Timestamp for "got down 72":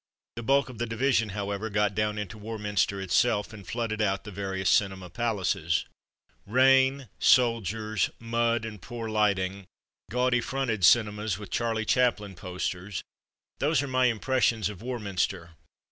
1.69-2.15